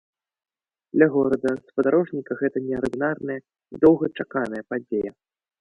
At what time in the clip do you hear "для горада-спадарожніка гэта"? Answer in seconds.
0.97-2.57